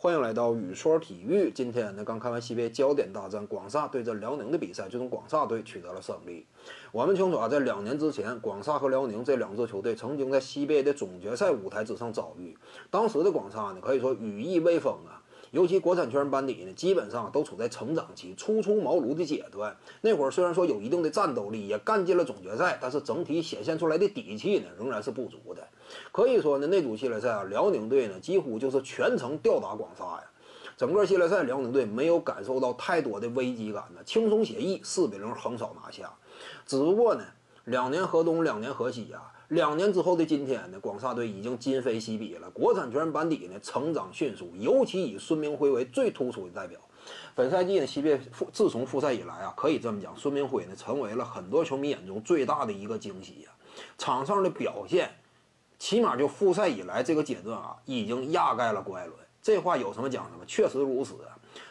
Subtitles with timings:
[0.00, 1.50] 欢迎来到雨说体育。
[1.50, 6.46] 今天呢，刚看完 CBA 焦点大战广厦对阵辽宁的比赛，最终广厦队取得了胜利。
[6.92, 12.56] 我们清楚啊，在两年之前，广厦和辽宁这两支球队曾经在 CBA 的总决赛舞台之上遭遇。
[12.92, 15.18] 当时的广厦呢，可以说羽翼未丰啊。
[15.50, 19.76] 尤其国产圈班底呢，基本上都处在成长期、初出茅庐的阶段。
[20.02, 25.66] 那会儿虽然说有一定的战斗力，也干进了总决赛，但是整体显现出来的底气呢，仍然是不足的。
[26.12, 30.24] 可以说呢，那组系列赛啊，辽宁队呢几乎就是全程吊打广厦呀。
[30.76, 36.12] 整个系列赛，辽宁队没有感受到太多的危机感呢，轻松写意，四比零横扫拿下。
[36.66, 37.24] 只不过呢，
[37.64, 39.22] 两年河东，两年河西呀。
[39.48, 42.50] 两年之后的今天呢，广厦队已经今非昔比了。
[42.50, 46.78] 国产球员班底呢成长迅速，尤其以孙铭徽为最突出的代表。
[47.34, 53.50] 本赛季呢，西北复自从复赛以来啊，可以这么讲，孙铭徽呢成为了很多球迷眼中最大的一个惊喜呀。
[53.96, 55.10] 场上的表现，
[55.78, 59.16] 起码就复赛以来这个阶段啊，已经压盖了郭艾伦。
[59.40, 60.44] 这话有什么讲的吗？
[60.46, 61.14] 确实如此。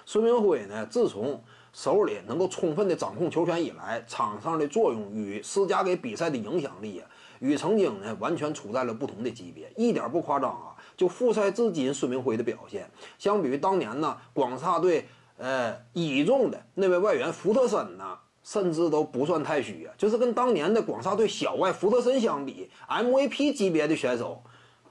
[0.04, 1.44] 孙铭徽呢，自从
[1.78, 7.08] 手里能够充分的掌控球权以来，场上的作用与施加给比赛的影响力啊。
[7.38, 10.74] 与曾经呢完全处在了不同的级别，一点不夸张啊！
[10.98, 15.08] 就复赛至今，孙铭徽的表现，相比于当年呢广厦队
[15.38, 19.94] 呃倚重的那位外援福特森呢，甚至都不算太虚啊。
[20.00, 24.42] 就是跟当年的广厦队小外福特森相比，MVP 级别的选手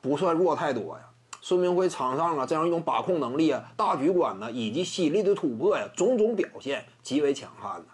[0.00, 1.02] 不算弱太多呀。
[1.48, 7.84] 孙铭辉场上啊这样一种把控能力啊、大局观呢，以及犀利的突破呀，种种表现极为强悍呢。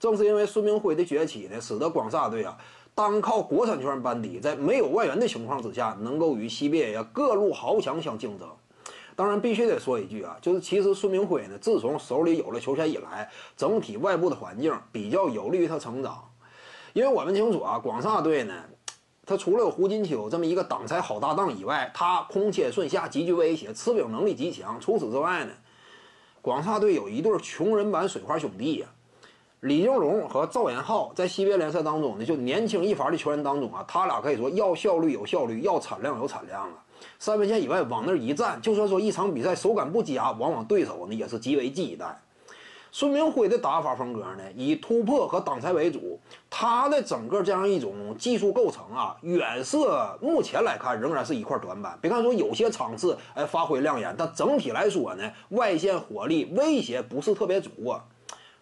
[0.00, 2.56] 正是因为孙铭辉的崛起呢，使得广厦队啊。
[2.94, 8.48] 单靠国产球员班底，在没有外援的情况之下，能够与西北呀各路豪强相竞争。
[9.14, 16.24] 当然，必须得说一句啊，就是其实孙铭辉呢，自从手里有了球权以来，整体外部的环境比较有利于他成长。
[16.94, 18.64] 因为我们清楚啊，广厦队呢，
[19.26, 24.78] 他除了有胡金秋这么一个挡拆好搭档以外，他空切顺下极具威胁，持柄能力极强。
[24.80, 25.52] 除此之外呢，
[26.42, 28.86] 广厦队有一对穷人版水花兄弟呀。
[29.60, 36.84] 李金龙和赵岩浩在西边联赛当中呢，就年轻一伐的球员当中啊，他俩可以说要效率有效率，要产量有产量啊。
[37.18, 42.12] 三分线以外往那儿一站，就算说一场比赛手感不佳，往往对手呢也是极为忌惮。
[42.96, 46.16] 孙铭徽的打法风格呢，以突破和挡拆为主，
[46.48, 51.98] 他的整个这样一种技术构成啊，远射目前来看仍然是一块短板。
[52.00, 58.04] 别看说有些场次哎发挥亮眼，但整体来说呢，外线火力威胁不是特别足啊。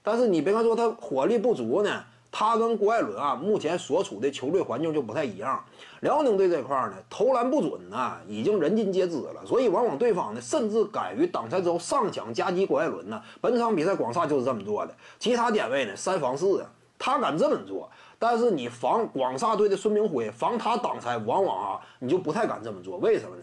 [0.02, 2.02] 但是你别看说他火力不足呢，
[2.34, 5.62] 他跟郭艾伦啊，目前所处的球队环境就不太一样。
[6.00, 13.22] 辽宁队这块呢，投篮不准呢，已经人尽皆知了，所以往往对方呢，甚至敢于挡拆之后上抢夹击郭艾伦呢。
[13.42, 17.88] 本场比赛广厦就是这么做的，其他点位呢三防四啊，他敢这么做。
[18.18, 22.96] 但是你防广厦队的孙铭徽，防他挡拆，往往啊你就不太敢这么做。
[22.96, 23.42] 为什么呢？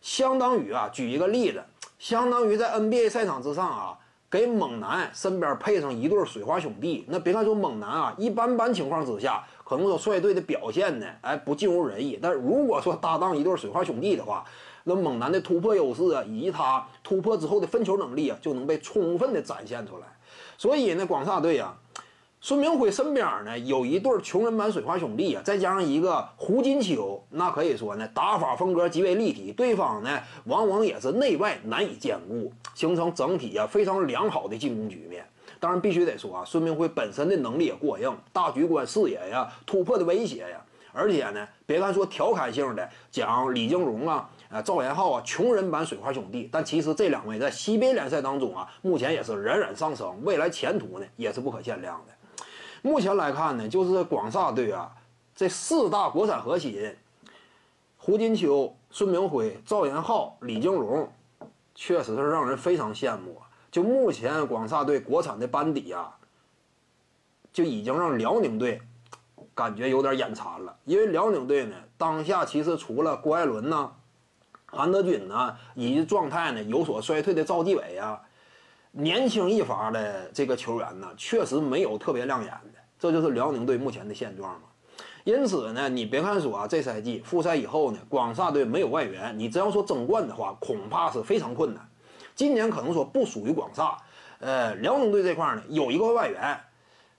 [0.00, 1.62] 相当于啊，举一个例子，
[1.98, 3.98] 相当于在 NBA 赛场之上啊。
[4.34, 12.18] 给猛男身边配上一对水花兄弟，那别看说猛男啊，一般般情况之下，可能说率队的表现呢，哎，不尽如人意。
[12.20, 14.44] 但如果说搭档一对水花兄弟的话，
[14.82, 20.06] 那猛男的突破优势啊，以及他突破之后的分球能力啊，就能被充分的展现出来。
[20.58, 21.78] 所以呢，广厦队啊。
[22.46, 35.24] 孙明辉身边呢有一对穷人版水花兄弟啊，再加上一个胡金秋，那可以说呢打法风格极为立体，对方呢往往也是内外难以兼顾，形成整体啊非常良好的进攻局面。
[35.58, 40.62] 当然必须得说啊，孙明辉本身的能力也过硬，大局观视野呀，突破的威胁呀，
[40.92, 52.12] 而且呢，别看说调侃性的讲李金荣啊、啊赵岩浩啊，穷人版水花兄弟，但其实这两位在西北联赛当中啊，目前也是冉冉上升，未来前途呢也是不可限量的。
[52.86, 54.94] 目前来看呢，就是广厦队啊，
[55.34, 56.94] 这四大国产核心，
[57.96, 61.10] 胡金秋、孙铭徽、赵延浩、李金龙，
[61.74, 63.40] 确实是让人非常羡慕。
[63.70, 66.14] 就目前广厦队国产的班底啊，
[67.54, 68.82] 就已经让辽宁队
[69.54, 70.76] 感觉有点眼馋了。
[70.84, 73.92] 因为辽宁队呢，当下其实除了郭艾伦呐、
[74.66, 78.20] 韩德君呐，以及状态呢有所衰退的赵继伟啊。
[78.96, 82.60] 年轻一发的这个球员呢，确实没有特别亮眼，
[83.04, 84.62] 这就是辽宁队目前的现状嘛。
[85.24, 91.86] 因此呢，你别看说啊，这赛季复赛以后呢，广厦队没有外援，你只要说争冠的话，恐怕是非常困难。
[92.34, 93.94] 今年可能说不属于广厦，
[94.38, 96.58] 呃，辽宁队这块呢有一个外援，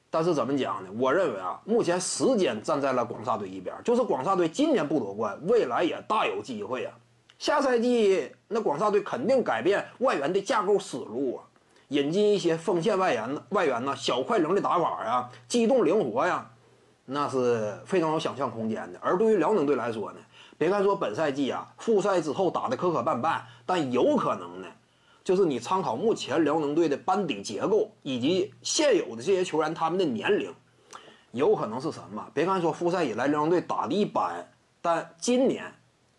[0.09, 0.89] 但是怎么讲呢？
[0.97, 6.93] 我认为啊，目前时间站在了广厦队一边，就是广厦队今年不夺冠，未来也大有机会啊。
[7.37, 11.45] 下赛季那广厦队肯定改变外援的架构思路啊。
[11.89, 16.49] 引进一些锋线外援，外援呢，小快灵的打法呀，机动灵活呀，
[17.05, 18.99] 那是非常有想象空间的。
[19.01, 20.19] 而对于辽宁队来说呢，
[20.57, 24.67] 别看说本赛季啊，复赛之后打的磕磕绊绊，但有可能呢，
[25.23, 30.53] 就是你参考目前辽宁队的班底结构以及现有的这些球员他们的年龄，
[31.31, 32.25] 有可能是什么？
[32.33, 34.51] 别看说复赛以来辽宁队打的一般，
[34.81, 35.71] 但今年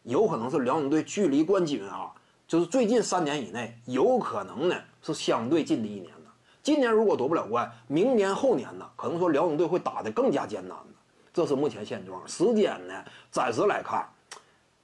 [0.04, 2.12] 有可能是辽宁队距离冠军啊，
[2.46, 6.30] 就是最近三年以内有可能呢是相对近的一年呢。
[6.62, 10.94] 今年如果夺不了冠，明年后年呢，可能说辽宁队会打得更加艰难的。
[11.32, 12.26] 这是目前现状。
[12.26, 14.08] 时间呢，暂时来看，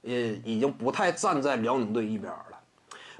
[0.01, 0.11] 呃，
[0.45, 2.59] 已经不太站在辽宁队一边了。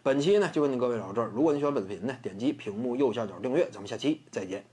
[0.02, 1.32] 本期呢就跟您各位聊到这儿。
[1.34, 3.70] 如果你喜欢本视频呢，点击屏幕右下角订阅。
[3.72, 4.73] 咱们下期再见。